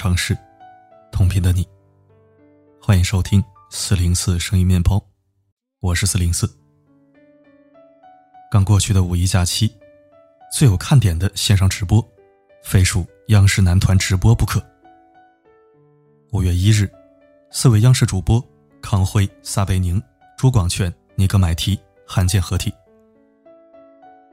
[0.00, 0.34] 尝试，
[1.12, 1.68] 同频的你。
[2.80, 4.98] 欢迎收听四零四声音面包，
[5.80, 6.50] 我是四零四。
[8.50, 9.70] 刚过去的五一假期，
[10.50, 12.02] 最有看点的线上直播，
[12.64, 14.58] 非属央视男团直播不可。
[16.32, 16.90] 五月一日，
[17.50, 18.42] 四位央视主播
[18.80, 20.02] 康辉、撒贝宁、
[20.34, 22.72] 朱广权、尼格买提罕见合体，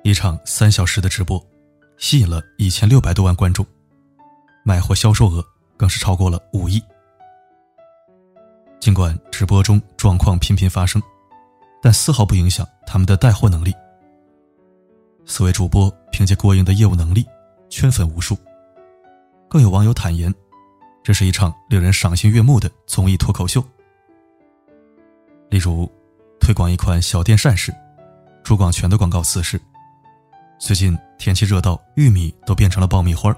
[0.02, 1.46] 一场三小时的直播，
[1.98, 3.68] 吸引了一千六百多万观众。
[4.63, 5.46] 卖货销售额
[5.77, 6.84] 更是超过了五亿。
[8.80, 11.02] 尽管直播中状况频频发生，
[11.81, 13.73] 但丝毫不影响他们的带货能力。
[15.26, 17.26] 四位主播凭借过硬的业务能力，
[17.70, 18.38] 圈粉无数。
[19.49, 20.34] 更有网友坦言，
[21.04, 23.63] 这是一场令人赏心悦目的综艺脱口秀。
[25.49, 25.90] 例如，
[26.40, 27.74] 推广一款小电扇时，
[28.43, 29.59] 朱广权的广告词是
[30.59, 33.35] ：“最近天气热到玉米都变成了爆米花。”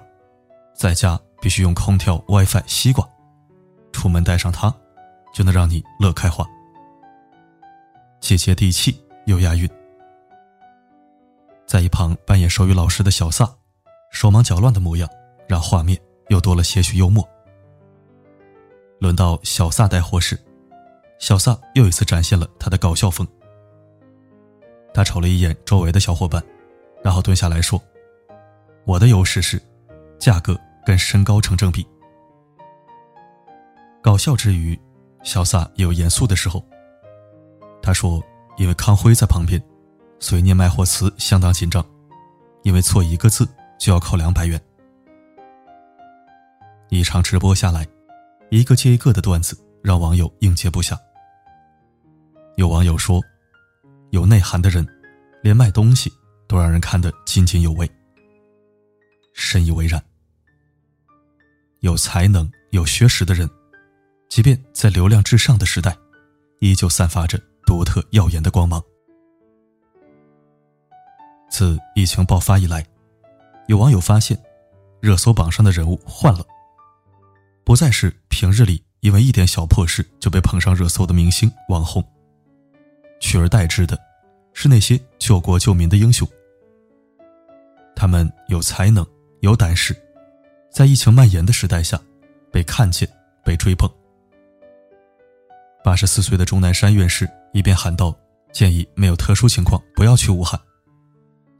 [0.75, 3.07] 在家必须用空调、WiFi、西瓜，
[3.91, 4.73] 出门带上它，
[5.33, 6.45] 就能让你乐开花。
[8.19, 9.69] 既接地气又押韵。
[11.65, 13.49] 在一旁扮演手语老师的小撒，
[14.11, 15.07] 手忙脚乱的模样，
[15.47, 15.97] 让画面
[16.29, 17.27] 又多了些许幽默。
[18.99, 20.37] 轮到小撒带货时，
[21.19, 23.25] 小撒又一次展现了他的搞笑风。
[24.93, 26.43] 他瞅了一眼周围的小伙伴，
[27.03, 27.81] 然后蹲下来说
[28.83, 29.61] ：“我的优势是
[30.17, 31.85] 价格。”跟身高成正比。
[34.01, 34.79] 搞笑之余，
[35.23, 36.63] 小撒也有严肃的时候。
[37.81, 38.23] 他说
[38.57, 39.61] ：“因为康辉在旁边，
[40.19, 41.85] 所以念卖货词相当紧张，
[42.63, 44.59] 因为错一个字就要扣两百元。”
[46.89, 47.85] 一场直播下来，
[48.49, 50.97] 一个接一个的段子让网友应接不暇。
[52.55, 53.21] 有网友说
[54.11, 54.87] ：“有内涵的人，
[55.41, 56.11] 连卖东西
[56.47, 57.89] 都让人看得津津有味。”
[59.33, 60.03] 深以为然。
[61.81, 63.49] 有才能、有学识的人，
[64.27, 65.95] 即便在流量至上的时代，
[66.59, 68.83] 依旧散发着独特耀眼的光芒。
[71.49, 72.85] 自疫情爆发以来，
[73.67, 74.37] 有网友发现，
[74.99, 76.45] 热搜榜上的人物换了，
[77.63, 82.03] 不再是平日里因为一点小破事就被捧上热搜的明星网红，
[83.21, 83.97] 取而代之的，
[84.53, 86.27] 是那些救国救民的英雄。
[87.95, 89.05] 他们有才能，
[89.39, 89.95] 有胆识。
[90.71, 91.99] 在疫情蔓延的时代下，
[92.51, 93.07] 被看见、
[93.43, 93.89] 被追捧。
[95.83, 98.15] 八十四岁的钟南山院士一边喊道
[98.53, 100.59] ：“建议没有特殊情况不要去武汉”，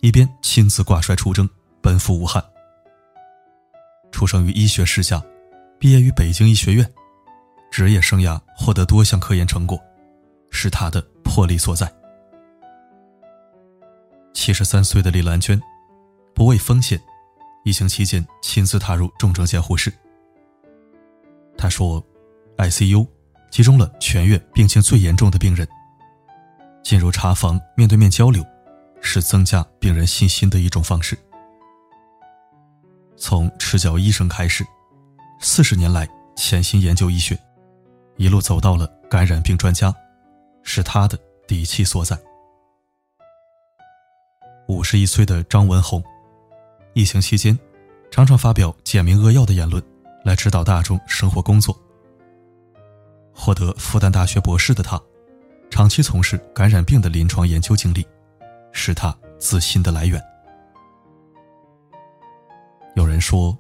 [0.02, 1.50] 一边亲自挂帅出征，
[1.82, 2.44] 奔赴武汉。
[4.12, 5.22] 出生于医学世家，
[5.80, 6.90] 毕业于北京医学院，
[7.72, 9.80] 职业生涯获得多项科研成果，
[10.52, 11.92] 是他的魄力所在。
[14.34, 15.60] 七十三岁的李兰娟，
[16.34, 17.02] 不畏风险。
[17.64, 19.94] 疫情期间，亲自踏入重症监护室。
[21.58, 22.04] 他说
[22.58, 23.06] ：“ICU
[23.52, 25.68] 集中了全院病情最严重的病人。
[26.82, 28.44] 进入查房，面对面交流，
[29.02, 31.18] 是增加病人信心的一种方式。
[33.18, 34.66] 从赤脚医生开始，
[35.42, 37.38] 四十年来潜心研究医学，
[38.16, 39.94] 一路走到了感染病专家，
[40.64, 42.18] 是他的底气所在。”
[44.70, 46.02] 五十一岁的张文宏。
[46.94, 47.58] 疫情期间，
[48.12, 49.82] 常常发表简明扼要的言论，
[50.24, 51.78] 来指导大众生活工作。
[53.34, 55.00] 获得复旦大学博士的他，
[55.70, 58.06] 长期从事感染病的临床研究经历，
[58.72, 60.22] 是他自信的来源。
[62.96, 63.58] 有人说，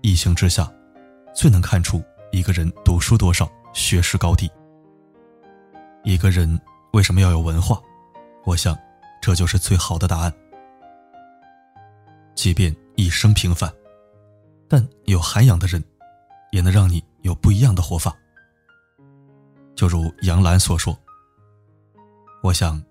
[0.00, 0.72] 疫情之下，
[1.34, 2.02] 最能看出
[2.32, 4.50] 一个人读书多少、学识高低。
[6.02, 6.58] 一个人
[6.92, 7.78] 为什么要有文化？
[8.44, 8.78] 我想，
[9.20, 10.32] 这就是最好的答案。
[12.34, 13.72] 即便一生平凡，
[14.68, 15.82] 但有涵养的人，
[16.52, 18.16] 也能让你有不一样的活法。
[19.74, 20.98] 就如杨澜所说
[22.42, 22.82] ：“我想，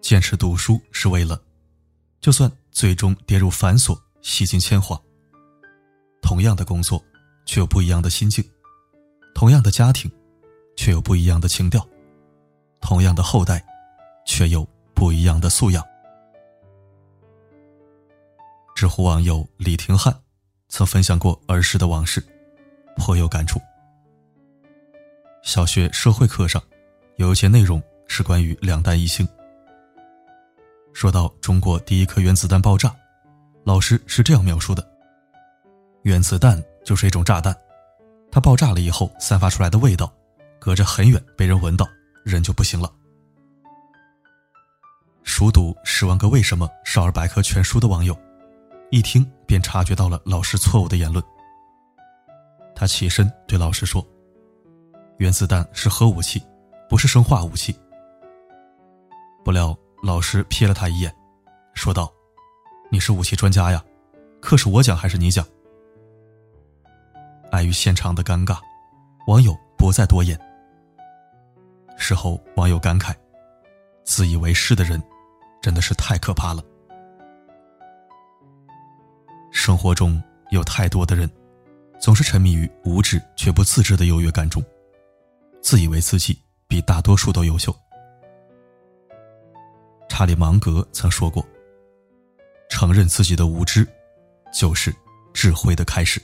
[0.00, 1.40] 坚持读书是为了，
[2.20, 5.00] 就算最终跌入繁琐、洗尽铅华。
[6.22, 7.02] 同样的工作，
[7.46, 8.44] 却有不一样的心境；
[9.34, 10.10] 同样的家庭，
[10.76, 11.80] 却有不一样的情调；
[12.80, 13.64] 同样的后代，
[14.26, 15.84] 却有不一样的素养。”
[18.78, 20.16] 知乎网友李廷汉
[20.68, 22.24] 曾分享过儿时的往事，
[22.96, 23.60] 颇有感触。
[25.42, 26.62] 小学社会课上，
[27.16, 29.26] 有一节内容是关于两弹一星。
[30.92, 32.94] 说到中国第一颗原子弹爆炸，
[33.64, 34.88] 老师是这样描述的：
[36.02, 37.52] 原子弹就是一种炸弹，
[38.30, 40.08] 它爆炸了以后散发出来的味道，
[40.60, 41.84] 隔着很远被人闻到，
[42.24, 42.88] 人就不行了。
[45.24, 48.16] 熟读《十万个为什么》少儿百科全书的网友。
[48.90, 51.22] 一听便察觉到了老师错误的言论。
[52.74, 54.04] 他起身对老师说
[55.18, 56.42] ：“原子弹是核武器，
[56.88, 57.76] 不是生化武器。”
[59.44, 61.14] 不料老师瞥了他一眼，
[61.74, 62.10] 说道
[62.90, 63.82] ：“你是武器专家呀，
[64.40, 65.44] 课是我讲还是你讲？”
[67.50, 68.58] 碍于现场的尴尬，
[69.26, 70.38] 网友不再多言。
[71.96, 73.14] 事后，网友感慨
[74.04, 75.02] ：“自以为是的人，
[75.60, 76.62] 真的是太可怕了。”
[79.68, 80.18] 生活中
[80.48, 81.30] 有太多的人，
[82.00, 84.64] 总是沉迷于无知却不自知的优越感中，
[85.60, 87.76] 自以为自己比大多数都优秀。
[90.08, 91.46] 查理芒格曾说过
[92.70, 93.86] ：“承认自己的无知，
[94.54, 94.90] 就是
[95.34, 96.18] 智慧的开始。”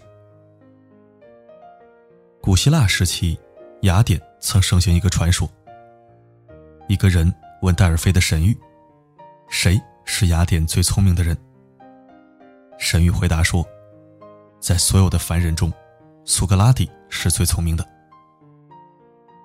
[2.40, 3.38] 古希腊时期，
[3.82, 5.46] 雅典曾盛行一个传说。
[6.88, 7.30] 一个人
[7.60, 8.56] 问戴尔菲的神谕
[9.50, 11.36] ：“谁是雅典最聪明的人？”
[12.84, 13.66] 神谕回答说
[14.60, 15.72] ：“在所有的凡人中，
[16.26, 17.88] 苏格拉底是最聪明的。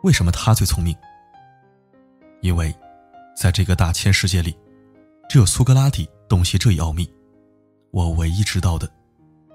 [0.03, 0.93] 为什么他最聪明？
[2.41, 2.75] 因为，
[3.37, 4.53] 在这个大千世界里，
[5.29, 7.09] 只有苏格拉底洞悉这一奥秘。
[7.91, 8.91] 我唯一知道的，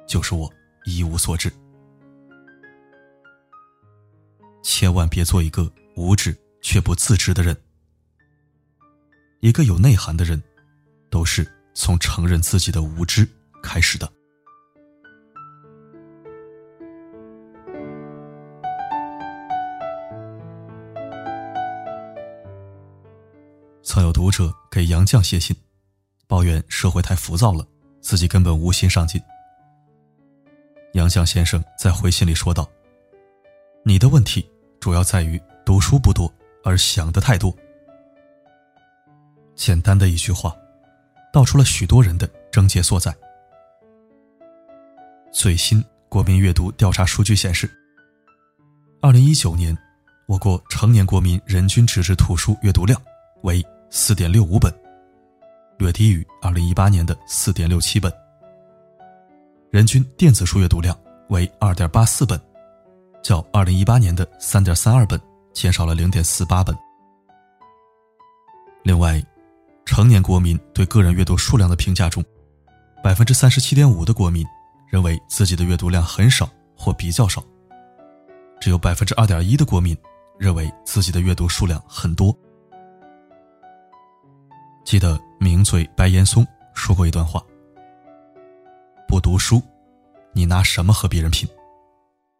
[0.08, 0.50] 就是我
[0.86, 1.52] 一无所知。
[4.62, 7.54] 千万别做一个无知却不自知的人。
[9.40, 10.42] 一个有内涵的人，
[11.10, 13.28] 都是从承认自己的无知。”
[13.64, 14.08] 开始的。
[23.82, 25.56] 曾有读者给杨绛写信，
[26.26, 27.66] 抱怨社会太浮躁了，
[28.00, 29.20] 自己根本无心上进。
[30.94, 32.68] 杨绛先生在回信里说道
[33.84, 34.48] ：“你的问题
[34.80, 36.32] 主要在于读书不多，
[36.64, 37.54] 而想的太多。”
[39.54, 40.56] 简单的一句话，
[41.32, 43.14] 道出了许多人的症结所在。
[45.44, 47.70] 最新国民阅读调查数据显示，
[49.02, 49.76] 二零一九年，
[50.26, 52.98] 我国成年国民人均纸质图书阅读量
[53.42, 54.72] 为四点六五本，
[55.76, 58.10] 略低于二零一八年的四点六七本；
[59.70, 60.98] 人均电子书阅读量
[61.28, 62.40] 为二点八四本，
[63.22, 65.20] 较二零一八年的三点三二本
[65.52, 66.74] 减少了零点四八本。
[68.82, 69.22] 另外，
[69.84, 72.24] 成年国民对个人阅读数量的评价中，
[73.02, 74.42] 百分之三十七点五的国民。
[74.88, 77.42] 认为自己的阅读量很少或比较少，
[78.60, 79.96] 只有百分之二点一的国民
[80.38, 82.36] 认为自己的阅读数量很多。
[84.84, 87.42] 记得名嘴白岩松说过一段话
[89.08, 89.62] ：“不读书，
[90.32, 91.48] 你拿什么和别人拼？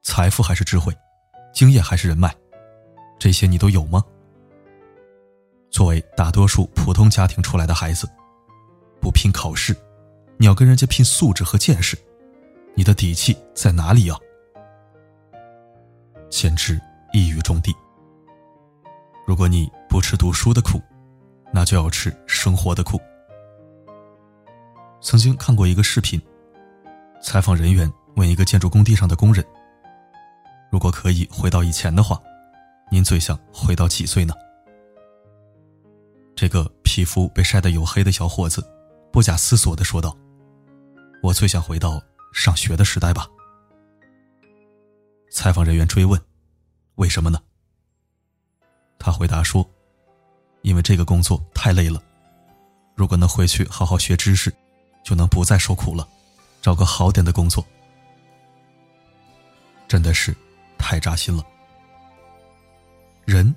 [0.03, 0.95] 财富还是智慧，
[1.53, 2.35] 经验还是人脉，
[3.19, 4.05] 这些你都有吗？”
[5.73, 8.09] 作为大多数普通家庭出来的孩子，
[9.01, 9.75] 不拼考试，
[10.37, 11.99] 你要跟人家拼素质和见识。
[12.77, 14.17] 你的底气在哪里呀？
[16.29, 16.81] 简直
[17.13, 17.73] 一语中的。
[19.25, 20.83] 如果你不吃读书的苦，
[21.53, 23.01] 那就要吃生活的苦。
[25.01, 26.21] 曾经看过一个视频，
[27.23, 29.45] 采访人员问一个建筑工地上的工人
[30.69, 32.21] ：“如果可以回到以前的话，
[32.91, 34.35] 您最想回到几岁呢？”
[36.35, 38.67] 这个皮肤被晒得黝黑的小伙子
[39.13, 40.17] 不假思索的说道
[41.23, 42.03] ：“我最想回到。”
[42.35, 43.27] 上学的时代吧。
[45.31, 46.21] 采访人员追问
[46.97, 47.41] ：“为什么呢？”
[48.99, 49.69] 他回答说
[50.63, 52.03] ：“因为这个工作太累了，
[52.97, 54.53] 如果能回去好好学知识，
[55.05, 56.07] 就能不再受苦了，
[56.61, 57.65] 找个好点的工作。”
[59.87, 60.37] 真的是
[60.77, 61.47] 太扎心了。
[63.25, 63.55] 人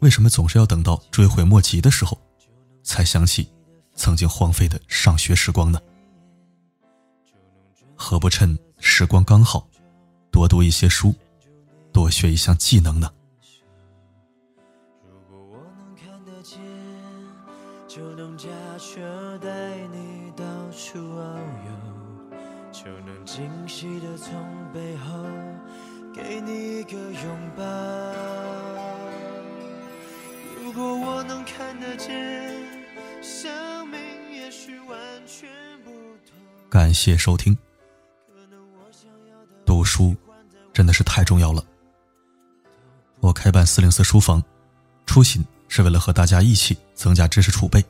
[0.00, 2.20] 为什么总是要等到追悔莫及的时候，
[2.82, 3.50] 才想起
[3.94, 5.80] 曾经荒废的上学时光呢？
[8.00, 9.68] 何不趁时光刚好，
[10.30, 11.12] 多读一些书，
[11.92, 13.12] 多学一项技能呢？
[15.04, 16.58] 如果我能看得见，
[17.88, 21.36] 就能驾车带你到处遨
[21.66, 22.32] 游，
[22.72, 24.32] 就能惊喜的从
[24.72, 25.12] 背后
[26.14, 27.64] 给你一个拥抱。
[30.62, 32.08] 如果我能看得见，
[33.20, 33.98] 生命
[34.32, 35.50] 也许完全
[35.84, 36.38] 不同。
[36.70, 37.58] 感谢收听。
[39.64, 40.16] 读书
[40.72, 41.64] 真的是太重要了。
[43.20, 44.42] 我开办四零四书房，
[45.04, 47.84] 初心是为了和大家一起增加知识储备。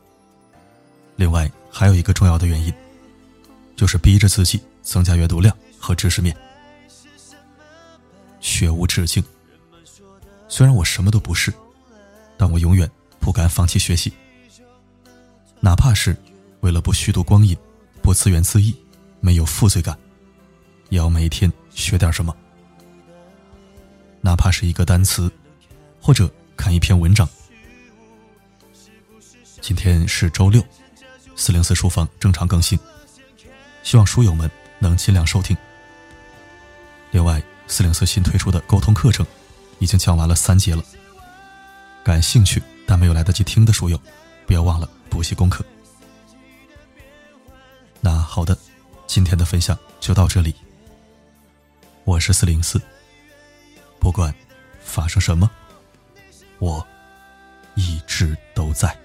[1.16, 2.72] 另外还有一个重要的原因，
[3.76, 6.36] 就是逼着自己增加阅读量和知识面。
[8.40, 9.22] 学无止境，
[10.48, 11.52] 虽然我什么都不是，
[12.36, 12.90] 但我永远
[13.20, 14.12] 不敢放弃学习。
[15.60, 16.16] 哪怕是
[16.60, 17.56] 为了不虚度光阴，
[18.00, 18.74] 不自怨自艾，
[19.20, 19.98] 没有负罪感，
[20.88, 21.52] 也要每天。
[21.70, 22.36] 学点什么？
[24.20, 25.30] 哪怕是一个单词，
[26.02, 27.26] 或者看一篇文章。
[29.60, 30.60] 今天是周六，
[31.36, 32.76] 四零四书房正常更新，
[33.84, 35.56] 希望书友们能尽量收听。
[37.12, 39.24] 另外，四零四新推出的沟通课程
[39.78, 40.82] 已经讲完了三节了，
[42.02, 44.00] 感兴趣但没有来得及听的书友，
[44.46, 45.64] 不要忘了补习功课。
[48.00, 48.58] 那好的，
[49.06, 50.52] 今天的分享就到这里。
[52.08, 52.80] 我是四零四，
[54.00, 54.34] 不管
[54.80, 55.50] 发生什么，
[56.58, 56.82] 我
[57.74, 58.96] 一直都在。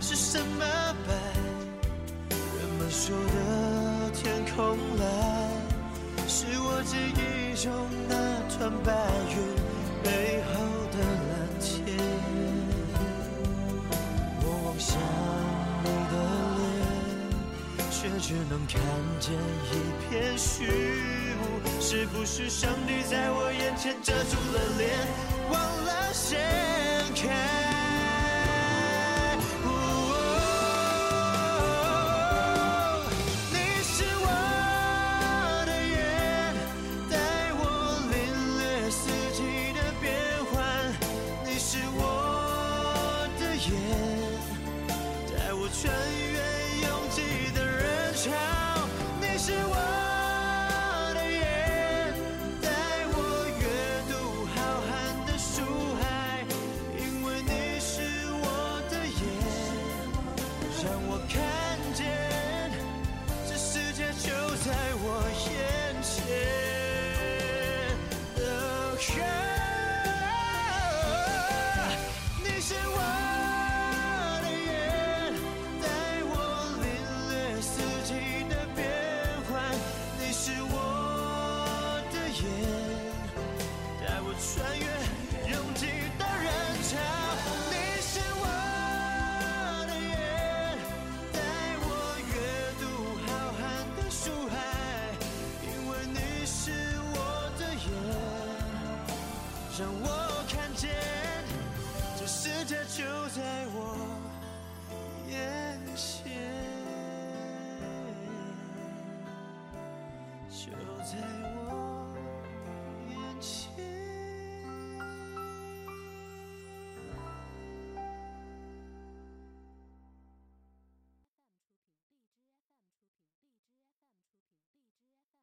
[0.00, 0.64] 是什么
[1.06, 1.12] 白？
[2.30, 5.06] 人们说的天空蓝，
[6.26, 7.72] 是我记忆中
[8.08, 8.14] 那
[8.48, 8.92] 团白
[9.28, 9.36] 云
[10.02, 10.54] 背后
[10.92, 10.96] 的
[11.28, 11.66] 蓝天。
[14.40, 14.96] 我望向
[15.84, 16.14] 你的
[17.76, 18.80] 脸，却只能看
[19.20, 19.34] 见
[19.70, 19.74] 一
[20.08, 20.64] 片虚
[21.40, 21.42] 无。
[21.80, 24.97] 是不是上帝在我眼前遮住了脸，